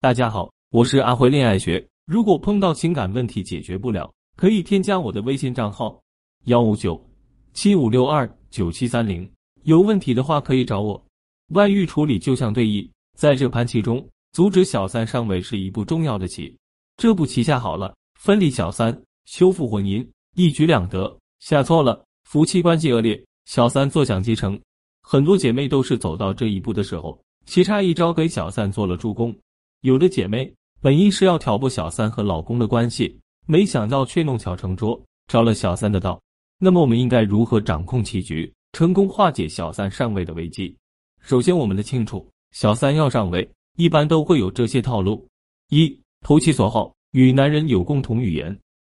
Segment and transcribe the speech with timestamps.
[0.00, 1.84] 大家好，我是阿辉恋爱学。
[2.06, 6.00] 如果碰到情感问题解决不了，可以添加我的微信账号
[6.44, 7.04] 幺五九
[7.52, 9.28] 七五六二九七三零。
[9.64, 11.04] 有问题的话可以找我。
[11.48, 16.56] 外遇处理就像对弈，在这盘棋中，阻止小三上位是一步重要的棋。
[16.96, 24.56] 这步棋下好了，分离小三，修复婚姻，一举两得；下错了，夫妻关系恶劣，小三坐享其成。
[25.02, 29.36] 很多姐妹都是走到这一步的时候，棋差一招给小三做了助攻。
[29.82, 36.20] 有的姐妹本意是要挑拨小三和老公的关系，没想到却弄巧成拙，着了小三的道。
[36.58, 38.52] 那么我们应该如何掌控棋局？
[38.72, 40.76] 成功化解小三上位的危机。
[41.20, 45.26] 首先，我们得清楚，小三要上位，一般都会有这些套路：
[45.70, 48.52] 一、投其所好，与男人有共同语言；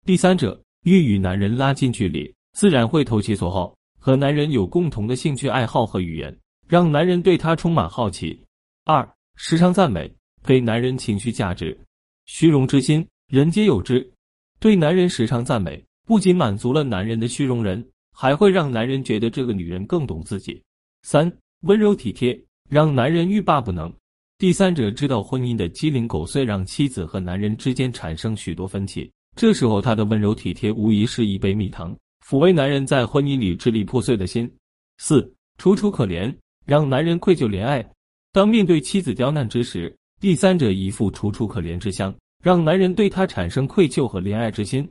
[0.05, 6.35] 第三者欲与男人拉近距离，自然会投其所好，和男人有共同的兴趣爱好和语言，
[6.67, 8.41] 让男人对他充满好奇。
[8.85, 10.11] 二、时常赞美，
[10.49, 11.77] 给男人情绪价值。
[12.25, 14.11] 虚荣之心，人皆有之。
[14.59, 17.87] 对男人时常赞美，不仅满足了男人的虚荣人。
[18.11, 20.59] 还会让男人觉得这个女人更懂自己。
[21.03, 23.93] 三、温柔体贴，让男人欲罢不能。
[24.39, 29.07] 第三者知道婚姻的鸡零狗碎，让妻子和男人之间产生许多分歧。
[29.35, 34.51] 这时候，他的温柔体贴无疑是一杯蜜糖，抚慰男人在婚姻里支离破碎的心。
[34.97, 37.87] 四、楚楚可怜，让男人愧疚怜爱。
[38.33, 44.87] 当面对妻子刁难之时，第三者一副楚楚可怜之相，让男人对她产生愧疚和怜爱之心。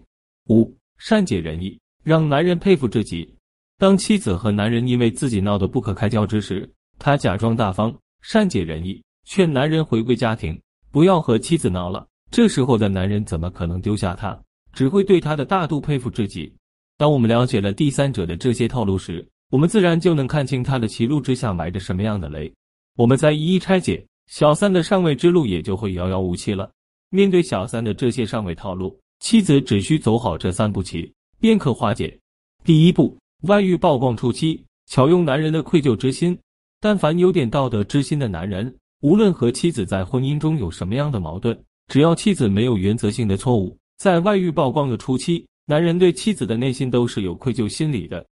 [0.49, 1.79] 五、善解人意。
[2.05, 3.29] 让男人佩服至极。
[3.77, 6.67] 当妻子和男人因为自己闹得不可开交之时，
[6.99, 10.59] 他假装大方、善解人意，劝男人回归家庭，
[10.91, 12.07] 不要和妻子闹了。
[12.31, 14.41] 这时候的男人怎么可能丢下她？
[14.73, 16.51] 只会对他的大度佩服至极。
[16.97, 22.51] 当我们了解了第三者的这些套路时，我们自然就能看清他的歧路之下埋着什么样的雷。
[22.97, 26.71] 我们再一一拆解，小三的上位之路也就会遥遥无期了。
[27.11, 31.13] 面对小三的这些上位套路，妻子只需走好这三步棋。
[31.41, 32.19] 便可化解。
[32.65, 36.37] 第一步，外遇曝光初期，巧用男人的愧疚之心。
[36.81, 48.25] 但凡有点道德之心的男人，无论和妻子在婚姻中有什么样的矛盾，只要妻子没有原则性的错误，在外遇曝光的初期，男人对妻子的内心都是有愧疚心理的。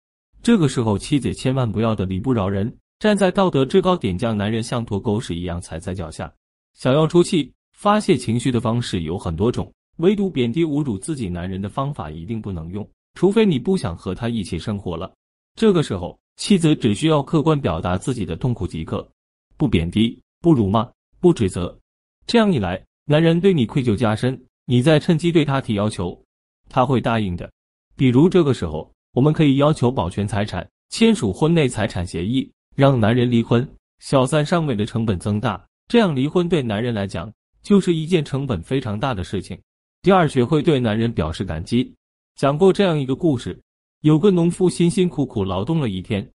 [0.43, 6.33] 这个时候，妻子千万不要得理不饶人，站在道德制高点，将男人像坨狗屎一样踩在脚下。
[6.75, 9.73] 想要出气、发泄情绪的方式有很多种。
[9.99, 15.13] 唯独贬低侮辱自己男人的方法一定不能用，除非你不想和他一起生活了。
[15.55, 19.09] 这个时候，妻子只需要客观表达自己的痛苦即可，
[19.57, 20.91] 不贬低、不辱骂、
[21.21, 21.79] 不指责。
[22.27, 26.21] 这样一来，男人对你愧疚加深，你再趁机对他提要求，
[26.69, 27.49] 他会答应的。
[27.95, 33.67] 比如这个时候，我们可以要求保全财产，签署婚内财产协议，让男人离婚。
[34.01, 39.59] 小三上位的成本增大，这样离婚对男人来讲就是一件成本非常大的事情。
[40.03, 41.95] 第二，学会对男人表示感激。
[42.37, 43.59] 讲过这样一个故事：
[44.01, 46.29] 有个农夫辛辛苦苦劳动了一天，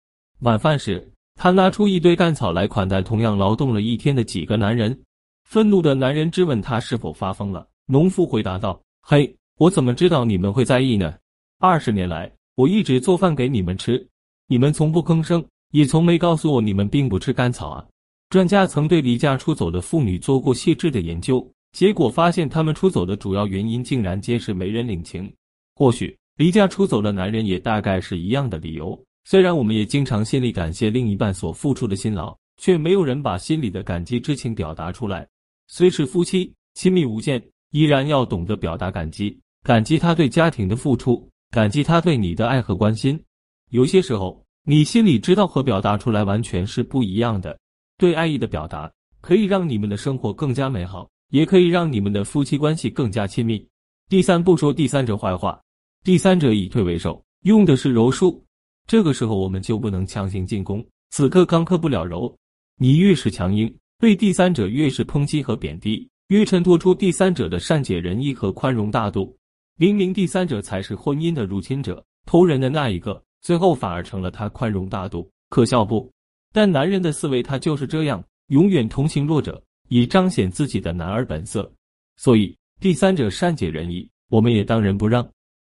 [0.40, 4.96] 晚饭时，他拿出一堆干草来款待同样劳动了一天的几个男人。
[5.44, 7.66] 愤怒的男人质问他是否发疯了。
[7.86, 11.14] 农夫回答道：“嘿，我怎么知道你们会在意呢？
[11.58, 14.06] 二十年来，我一直做饭给你们吃，
[14.46, 15.44] 你们从不吭声，
[15.76, 17.84] 也从没告诉我你们并不吃干草啊。”
[18.30, 21.46] 专家曾对离家出走的妇女做过细致的研究。
[21.72, 25.30] 结果发现，他们出走的主要原因竟然皆是没人领情。
[25.74, 28.98] 或许离家出走的男人也大概是一样的理由。
[29.24, 35.28] 虽然我们也经常心里感谢另一半所付出的辛劳，却没有人把心里的感激之情表达出来。
[35.68, 37.42] 虽是夫妻亲密无间，
[37.72, 43.22] 依然要懂得表达感激，感激他对家庭的付出，感激他对你的爱和关心。
[43.70, 47.56] 有些时候，你心里知道和表达出来完全是不一样的。
[47.98, 48.90] 对爱意的表达，
[49.20, 51.08] 可以让你们的生活更加美好。
[51.30, 53.64] 也可以让你们的夫妻关系更加亲密。
[54.08, 55.60] 第三，不说第三者坏话。
[56.04, 58.44] 第三者以退为守，用的是柔术。
[58.86, 60.84] 这个时候我们就不能强行进攻。
[61.10, 62.32] 此刻刚克不了柔，
[62.76, 69.36] 你越是强硬，对第三者越是抨击和贬低，越衬托出第三者的善解人意和宽容大度。
[69.78, 76.10] 明明第三者才是婚姻的入侵者、偷人的那一个，最后反而成了他宽容大度，可笑不？
[76.52, 79.62] 但男人的思维他就是这样，永远同情弱者。
[79.88, 81.72] 以彰显自己的男儿本色，
[82.16, 85.24] 所以第三者善解人意，我们也当仁不让；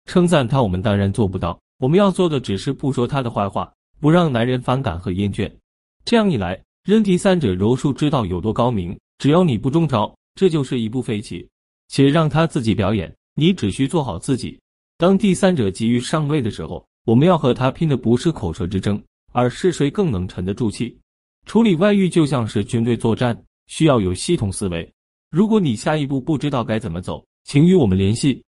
[0.07, 1.57] 称赞他，我们当然做不到。
[1.77, 5.49] 我们要做的只是不说他的坏话，不让男人反感和厌倦。
[6.03, 11.47] 这样一来，任第三者柔术之道有多高明，只要你不中招，这就是一部废棋。
[11.87, 14.59] 且让他自己表演，你只需做好自己。
[14.97, 19.01] 当第三者急于上位的时候，我们要和他拼的不是口舌之争，
[19.31, 20.95] 而是谁更能沉得住气。
[21.47, 23.35] 处理外遇就像是军队作战。
[23.65, 24.87] 需要有系统思维，
[25.31, 28.43] 如果你下一步不知道该怎么走，请与我们联系。